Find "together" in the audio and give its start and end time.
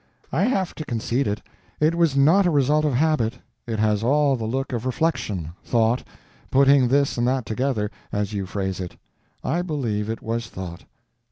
7.45-7.91